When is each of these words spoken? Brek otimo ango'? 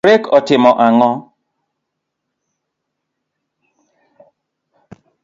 Brek 0.05 0.23
otimo 0.37 0.69
ango'? 0.85 1.17